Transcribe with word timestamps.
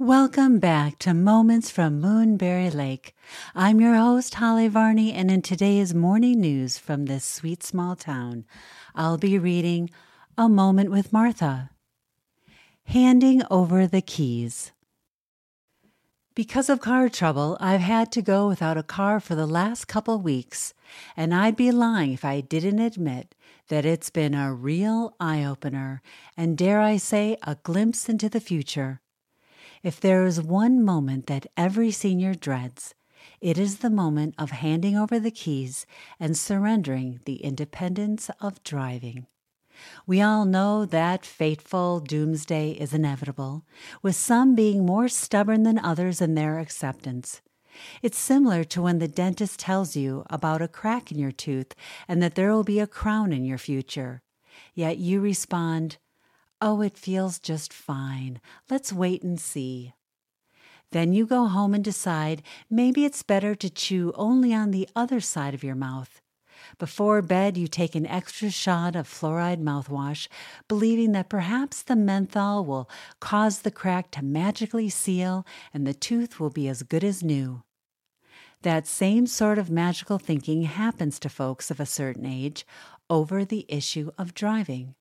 Welcome 0.00 0.58
back 0.58 0.98
to 0.98 1.14
Moments 1.14 1.70
from 1.70 2.02
Moonberry 2.02 2.74
Lake. 2.74 3.14
I'm 3.54 3.80
your 3.80 3.94
host, 3.94 4.34
Holly 4.34 4.66
Varney, 4.66 5.12
and 5.12 5.30
in 5.30 5.40
today's 5.40 5.94
morning 5.94 6.40
news 6.40 6.78
from 6.78 7.06
this 7.06 7.24
sweet 7.24 7.62
small 7.62 7.94
town, 7.94 8.44
I'll 8.96 9.18
be 9.18 9.38
reading 9.38 9.90
A 10.36 10.48
Moment 10.48 10.90
with 10.90 11.12
Martha. 11.12 11.70
Handing 12.86 13.42
over 13.52 13.86
the 13.86 14.02
keys. 14.02 14.72
Because 16.34 16.68
of 16.68 16.80
car 16.80 17.08
trouble, 17.08 17.56
I've 17.60 17.80
had 17.80 18.10
to 18.12 18.20
go 18.20 18.48
without 18.48 18.76
a 18.76 18.82
car 18.82 19.20
for 19.20 19.36
the 19.36 19.46
last 19.46 19.86
couple 19.86 20.18
weeks, 20.18 20.74
and 21.16 21.32
I'd 21.32 21.54
be 21.54 21.70
lying 21.70 22.12
if 22.12 22.24
I 22.24 22.40
didn't 22.40 22.80
admit 22.80 23.36
that 23.68 23.86
it's 23.86 24.10
been 24.10 24.34
a 24.34 24.52
real 24.52 25.14
eye 25.20 25.44
opener 25.44 26.02
and, 26.36 26.58
dare 26.58 26.80
I 26.80 26.96
say, 26.96 27.36
a 27.44 27.54
glimpse 27.62 28.08
into 28.08 28.28
the 28.28 28.40
future. 28.40 29.00
If 29.84 30.00
there 30.00 30.24
is 30.24 30.40
one 30.40 30.82
moment 30.82 31.26
that 31.26 31.46
every 31.58 31.90
senior 31.90 32.32
dreads, 32.32 32.94
it 33.42 33.58
is 33.58 33.78
the 33.78 33.90
moment 33.90 34.34
of 34.38 34.50
handing 34.50 34.96
over 34.96 35.20
the 35.20 35.30
keys 35.30 35.84
and 36.18 36.38
surrendering 36.38 37.20
the 37.26 37.44
independence 37.44 38.30
of 38.40 38.64
driving. 38.64 39.26
We 40.06 40.22
all 40.22 40.46
know 40.46 40.86
that 40.86 41.26
fateful 41.26 42.00
doomsday 42.00 42.70
is 42.70 42.94
inevitable, 42.94 43.66
with 44.00 44.16
some 44.16 44.54
being 44.54 44.86
more 44.86 45.08
stubborn 45.08 45.64
than 45.64 45.78
others 45.78 46.22
in 46.22 46.34
their 46.34 46.60
acceptance. 46.60 47.42
It's 48.00 48.16
similar 48.16 48.64
to 48.64 48.80
when 48.80 49.00
the 49.00 49.08
dentist 49.08 49.60
tells 49.60 49.94
you 49.94 50.24
about 50.30 50.62
a 50.62 50.68
crack 50.68 51.12
in 51.12 51.18
your 51.18 51.32
tooth 51.32 51.74
and 52.08 52.22
that 52.22 52.36
there 52.36 52.54
will 52.54 52.64
be 52.64 52.80
a 52.80 52.86
crown 52.86 53.34
in 53.34 53.44
your 53.44 53.58
future. 53.58 54.22
Yet 54.72 54.96
you 54.96 55.20
respond, 55.20 55.98
Oh, 56.66 56.80
it 56.80 56.96
feels 56.96 57.38
just 57.38 57.74
fine. 57.74 58.40
Let's 58.70 58.90
wait 58.90 59.22
and 59.22 59.38
see. 59.38 59.92
Then 60.92 61.12
you 61.12 61.26
go 61.26 61.44
home 61.44 61.74
and 61.74 61.84
decide 61.84 62.42
maybe 62.70 63.04
it's 63.04 63.22
better 63.22 63.54
to 63.54 63.68
chew 63.68 64.14
only 64.16 64.54
on 64.54 64.70
the 64.70 64.88
other 64.96 65.20
side 65.20 65.52
of 65.52 65.62
your 65.62 65.74
mouth. 65.74 66.22
Before 66.78 67.20
bed, 67.20 67.58
you 67.58 67.68
take 67.68 67.94
an 67.94 68.06
extra 68.06 68.48
shot 68.48 68.96
of 68.96 69.06
fluoride 69.06 69.62
mouthwash, 69.62 70.26
believing 70.66 71.12
that 71.12 71.28
perhaps 71.28 71.82
the 71.82 71.96
menthol 71.96 72.64
will 72.64 72.88
cause 73.20 73.58
the 73.58 73.70
crack 73.70 74.10
to 74.12 74.24
magically 74.24 74.88
seal 74.88 75.44
and 75.74 75.86
the 75.86 75.92
tooth 75.92 76.40
will 76.40 76.48
be 76.48 76.66
as 76.66 76.82
good 76.82 77.04
as 77.04 77.22
new. 77.22 77.62
That 78.62 78.86
same 78.86 79.26
sort 79.26 79.58
of 79.58 79.68
magical 79.68 80.16
thinking 80.16 80.62
happens 80.62 81.18
to 81.18 81.28
folks 81.28 81.70
of 81.70 81.78
a 81.78 81.84
certain 81.84 82.24
age 82.24 82.66
over 83.10 83.44
the 83.44 83.66
issue 83.68 84.12
of 84.16 84.32
driving. 84.32 84.94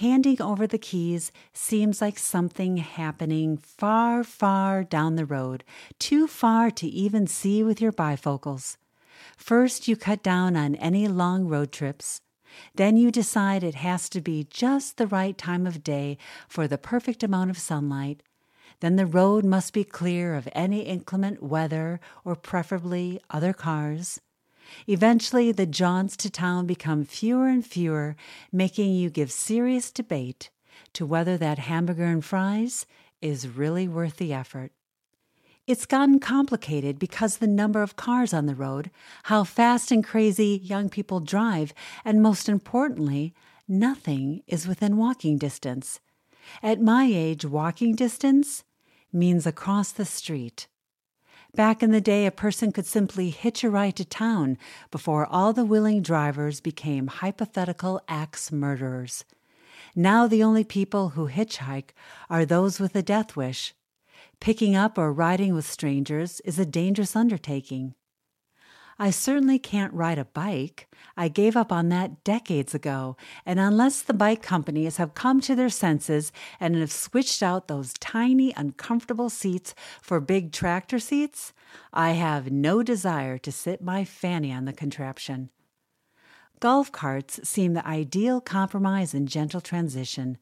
Handing 0.00 0.42
over 0.42 0.66
the 0.66 0.76
keys 0.76 1.32
seems 1.54 2.02
like 2.02 2.18
something 2.18 2.76
happening 2.76 3.56
far, 3.56 4.22
far 4.24 4.84
down 4.84 5.16
the 5.16 5.24
road, 5.24 5.64
too 5.98 6.26
far 6.26 6.70
to 6.72 6.86
even 6.86 7.26
see 7.26 7.62
with 7.62 7.80
your 7.80 7.92
bifocals. 7.92 8.76
First, 9.38 9.88
you 9.88 9.96
cut 9.96 10.22
down 10.22 10.54
on 10.54 10.74
any 10.74 11.08
long 11.08 11.46
road 11.46 11.72
trips. 11.72 12.20
Then 12.74 12.98
you 12.98 13.10
decide 13.10 13.64
it 13.64 13.76
has 13.76 14.10
to 14.10 14.20
be 14.20 14.46
just 14.50 14.98
the 14.98 15.06
right 15.06 15.38
time 15.38 15.66
of 15.66 15.82
day 15.82 16.18
for 16.46 16.68
the 16.68 16.76
perfect 16.76 17.22
amount 17.22 17.48
of 17.48 17.56
sunlight. 17.56 18.22
Then 18.80 18.96
the 18.96 19.06
road 19.06 19.46
must 19.46 19.72
be 19.72 19.82
clear 19.82 20.34
of 20.34 20.46
any 20.52 20.80
inclement 20.80 21.42
weather 21.42 22.00
or 22.22 22.36
preferably 22.36 23.22
other 23.30 23.54
cars. 23.54 24.20
Eventually, 24.86 25.52
the 25.52 25.66
jaunts 25.66 26.16
to 26.18 26.30
town 26.30 26.66
become 26.66 27.04
fewer 27.04 27.48
and 27.48 27.64
fewer, 27.64 28.16
making 28.52 28.94
you 28.94 29.10
give 29.10 29.30
serious 29.30 29.90
debate 29.90 30.50
to 30.92 31.06
whether 31.06 31.36
that 31.36 31.58
hamburger 31.58 32.04
and 32.04 32.24
fries 32.24 32.86
is 33.20 33.48
really 33.48 33.88
worth 33.88 34.16
the 34.16 34.32
effort. 34.32 34.72
It's 35.66 35.86
gotten 35.86 36.20
complicated 36.20 36.98
because 36.98 37.38
the 37.38 37.48
number 37.48 37.82
of 37.82 37.96
cars 37.96 38.32
on 38.32 38.46
the 38.46 38.54
road, 38.54 38.90
how 39.24 39.42
fast 39.42 39.90
and 39.90 40.04
crazy 40.04 40.60
young 40.62 40.88
people 40.88 41.18
drive, 41.18 41.74
and 42.04 42.22
most 42.22 42.48
importantly, 42.48 43.34
nothing 43.66 44.42
is 44.46 44.68
within 44.68 44.96
walking 44.96 45.38
distance. 45.38 46.00
At 46.62 46.80
my 46.80 47.10
age, 47.12 47.44
walking 47.44 47.96
distance 47.96 48.62
means 49.12 49.44
across 49.44 49.90
the 49.90 50.04
street. 50.04 50.68
Back 51.56 51.82
in 51.82 51.90
the 51.90 52.02
day, 52.02 52.26
a 52.26 52.30
person 52.30 52.70
could 52.70 52.84
simply 52.84 53.30
hitch 53.30 53.64
a 53.64 53.70
ride 53.70 53.96
to 53.96 54.04
town 54.04 54.58
before 54.90 55.24
all 55.24 55.54
the 55.54 55.64
willing 55.64 56.02
drivers 56.02 56.60
became 56.60 57.06
hypothetical 57.06 58.02
axe 58.08 58.52
murderers. 58.52 59.24
Now, 59.94 60.26
the 60.26 60.42
only 60.42 60.64
people 60.64 61.10
who 61.10 61.28
hitchhike 61.28 61.94
are 62.28 62.44
those 62.44 62.78
with 62.78 62.94
a 62.94 63.00
death 63.00 63.36
wish. 63.36 63.74
Picking 64.38 64.76
up 64.76 64.98
or 64.98 65.10
riding 65.10 65.54
with 65.54 65.64
strangers 65.66 66.40
is 66.40 66.58
a 66.58 66.66
dangerous 66.66 67.16
undertaking. 67.16 67.94
I 68.98 69.10
certainly 69.10 69.58
can't 69.58 69.92
ride 69.92 70.18
a 70.18 70.24
bike. 70.24 70.88
I 71.18 71.28
gave 71.28 71.54
up 71.54 71.70
on 71.70 71.90
that 71.90 72.24
decades 72.24 72.74
ago, 72.74 73.18
and 73.44 73.60
unless 73.60 74.00
the 74.00 74.14
bike 74.14 74.42
companies 74.42 74.96
have 74.96 75.12
come 75.12 75.42
to 75.42 75.54
their 75.54 75.68
senses 75.68 76.32
and 76.58 76.74
have 76.76 76.90
switched 76.90 77.42
out 77.42 77.68
those 77.68 77.92
tiny, 77.94 78.54
uncomfortable 78.56 79.28
seats 79.28 79.74
for 80.00 80.18
big 80.18 80.50
tractor 80.50 80.98
seats, 80.98 81.52
I 81.92 82.12
have 82.12 82.50
no 82.50 82.82
desire 82.82 83.36
to 83.38 83.52
sit 83.52 83.82
my 83.82 84.02
fanny 84.04 84.50
on 84.50 84.64
the 84.64 84.72
contraption. 84.72 85.50
Golf 86.58 86.90
carts 86.90 87.38
seem 87.46 87.74
the 87.74 87.86
ideal 87.86 88.40
compromise 88.40 89.12
and 89.12 89.28
gentle 89.28 89.60
transition, 89.60 90.38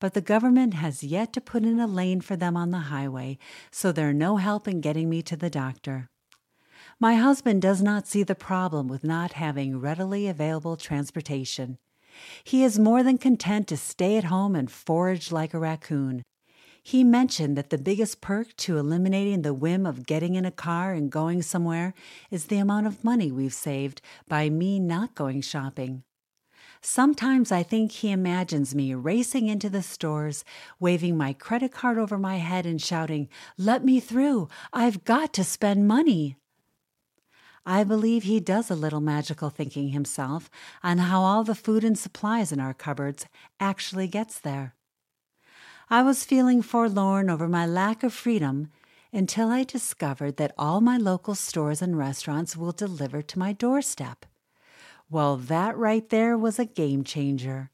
but 0.00 0.14
the 0.14 0.20
government 0.20 0.74
has 0.74 1.04
yet 1.04 1.32
to 1.34 1.40
put 1.40 1.62
in 1.62 1.78
a 1.78 1.86
lane 1.86 2.20
for 2.20 2.34
them 2.34 2.56
on 2.56 2.72
the 2.72 2.90
highway, 2.90 3.38
so 3.70 3.92
they're 3.92 4.12
no 4.12 4.38
help 4.38 4.66
in 4.66 4.80
getting 4.80 5.08
me 5.08 5.22
to 5.22 5.36
the 5.36 5.48
doctor. 5.48 6.10
My 7.00 7.14
husband 7.14 7.62
does 7.62 7.82
not 7.82 8.06
see 8.06 8.22
the 8.22 8.34
problem 8.34 8.88
with 8.88 9.04
not 9.04 9.32
having 9.32 9.80
readily 9.80 10.28
available 10.28 10.76
transportation. 10.76 11.78
He 12.44 12.62
is 12.62 12.78
more 12.78 13.02
than 13.02 13.18
content 13.18 13.68
to 13.68 13.76
stay 13.76 14.16
at 14.16 14.24
home 14.24 14.54
and 14.54 14.70
forage 14.70 15.32
like 15.32 15.54
a 15.54 15.58
raccoon. 15.58 16.22
He 16.82 17.04
mentioned 17.04 17.56
that 17.56 17.70
the 17.70 17.78
biggest 17.78 18.20
perk 18.20 18.56
to 18.56 18.76
eliminating 18.76 19.42
the 19.42 19.54
whim 19.54 19.86
of 19.86 20.04
getting 20.04 20.34
in 20.34 20.44
a 20.44 20.50
car 20.50 20.92
and 20.92 21.10
going 21.10 21.42
somewhere 21.42 21.94
is 22.30 22.46
the 22.46 22.58
amount 22.58 22.88
of 22.88 23.04
money 23.04 23.30
we've 23.30 23.54
saved 23.54 24.00
by 24.28 24.50
me 24.50 24.80
not 24.80 25.14
going 25.14 25.42
shopping. 25.42 26.02
Sometimes 26.80 27.52
I 27.52 27.62
think 27.62 27.92
he 27.92 28.10
imagines 28.10 28.74
me 28.74 28.92
racing 28.92 29.46
into 29.46 29.70
the 29.70 29.82
stores, 29.82 30.44
waving 30.80 31.16
my 31.16 31.32
credit 31.32 31.70
card 31.70 31.96
over 31.96 32.18
my 32.18 32.38
head 32.38 32.66
and 32.66 32.82
shouting, 32.82 33.28
Let 33.56 33.84
me 33.84 34.00
through! 34.00 34.48
I've 34.72 35.04
got 35.04 35.32
to 35.34 35.44
spend 35.44 35.86
money! 35.86 36.36
I 37.64 37.84
believe 37.84 38.24
he 38.24 38.40
does 38.40 38.70
a 38.70 38.74
little 38.74 39.00
magical 39.00 39.48
thinking 39.48 39.90
himself 39.90 40.50
on 40.82 40.98
how 40.98 41.22
all 41.22 41.44
the 41.44 41.54
food 41.54 41.84
and 41.84 41.96
supplies 41.96 42.50
in 42.50 42.58
our 42.58 42.74
cupboards 42.74 43.26
actually 43.60 44.08
gets 44.08 44.40
there. 44.40 44.74
I 45.88 46.02
was 46.02 46.24
feeling 46.24 46.62
forlorn 46.62 47.30
over 47.30 47.48
my 47.48 47.66
lack 47.66 48.02
of 48.02 48.12
freedom 48.12 48.70
until 49.12 49.48
I 49.50 49.62
discovered 49.62 50.38
that 50.38 50.54
all 50.58 50.80
my 50.80 50.96
local 50.96 51.34
stores 51.34 51.82
and 51.82 51.96
restaurants 51.96 52.56
will 52.56 52.72
deliver 52.72 53.22
to 53.22 53.38
my 53.38 53.52
doorstep. 53.52 54.26
Well, 55.10 55.36
that 55.36 55.76
right 55.76 56.08
there 56.08 56.38
was 56.38 56.58
a 56.58 56.64
game 56.64 57.04
changer. 57.04 57.70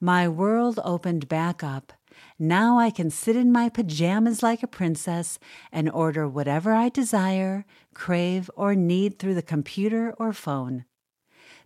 My 0.00 0.28
world 0.28 0.78
opened 0.84 1.28
back 1.28 1.64
up, 1.64 1.92
now 2.38 2.78
I 2.78 2.90
can 2.90 3.10
sit 3.10 3.36
in 3.36 3.52
my 3.52 3.68
pajamas 3.68 4.42
like 4.42 4.62
a 4.62 4.66
princess 4.66 5.38
and 5.72 5.90
order 5.90 6.28
whatever 6.28 6.72
I 6.72 6.88
desire, 6.88 7.64
crave, 7.94 8.50
or 8.54 8.74
need 8.74 9.18
through 9.18 9.34
the 9.34 9.42
computer 9.42 10.14
or 10.18 10.32
phone. 10.32 10.84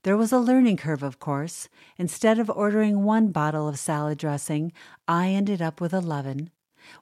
There 0.02 0.16
was 0.16 0.32
a 0.32 0.38
learning 0.38 0.78
curve, 0.78 1.02
of 1.02 1.20
course. 1.20 1.68
Instead 1.96 2.38
of 2.38 2.50
ordering 2.50 3.04
one 3.04 3.28
bottle 3.28 3.68
of 3.68 3.78
salad 3.78 4.18
dressing, 4.18 4.72
I 5.06 5.28
ended 5.28 5.62
up 5.62 5.80
with 5.80 5.92
11. 5.92 6.50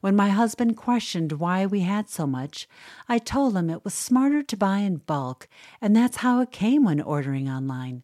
When 0.02 0.14
my 0.14 0.28
husband 0.28 0.76
questioned 0.76 1.32
why 1.32 1.64
we 1.64 1.80
had 1.80 2.10
so 2.10 2.26
much, 2.26 2.68
I 3.08 3.18
told 3.18 3.56
him 3.56 3.70
it 3.70 3.84
was 3.84 3.94
smarter 3.94 4.42
to 4.42 4.56
buy 4.56 4.78
in 4.78 4.98
bulk, 4.98 5.48
and 5.80 5.96
that's 5.96 6.18
how 6.18 6.40
it 6.40 6.50
came 6.50 6.84
when 6.84 7.00
ordering 7.00 7.48
online. 7.48 8.02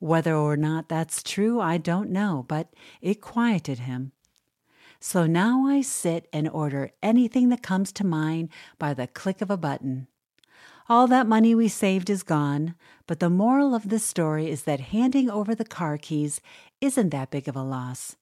Whether 0.00 0.34
or 0.34 0.56
not 0.56 0.88
that's 0.88 1.22
true, 1.22 1.60
I 1.60 1.78
don't 1.78 2.10
know, 2.10 2.44
but 2.48 2.72
it 3.00 3.20
quieted 3.20 3.80
him. 3.80 4.12
So 5.00 5.26
now 5.26 5.66
I 5.66 5.80
sit 5.80 6.28
and 6.32 6.48
order 6.48 6.90
anything 7.02 7.50
that 7.50 7.62
comes 7.62 7.92
to 7.92 8.06
mind 8.06 8.48
by 8.78 8.94
the 8.94 9.06
click 9.06 9.40
of 9.40 9.50
a 9.50 9.56
button. 9.56 10.08
All 10.88 11.06
that 11.06 11.26
money 11.26 11.54
we 11.54 11.68
saved 11.68 12.10
is 12.10 12.22
gone, 12.22 12.74
but 13.06 13.20
the 13.20 13.30
moral 13.30 13.74
of 13.74 13.90
this 13.90 14.04
story 14.04 14.50
is 14.50 14.62
that 14.62 14.80
handing 14.80 15.30
over 15.30 15.54
the 15.54 15.64
car 15.64 15.98
keys 15.98 16.40
isn't 16.80 17.10
that 17.10 17.30
big 17.30 17.46
of 17.46 17.54
a 17.54 17.62
loss. 17.62 18.16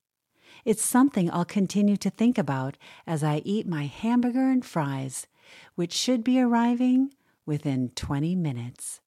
It's 0.65 0.85
something 0.85 1.31
I'll 1.31 1.45
continue 1.45 1.97
to 1.99 2.11
think 2.11 2.37
about 2.37 2.77
as 3.07 3.23
I 3.23 3.41
eat 3.45 3.69
my 3.69 3.87
hamburger 3.87 4.51
and 4.51 4.65
fries, 4.65 5.29
which 5.77 5.93
should 5.93 6.25
be 6.25 6.41
arriving 6.41 7.15
within 7.47 7.91
20 7.95 8.35
minutes. 8.35 9.01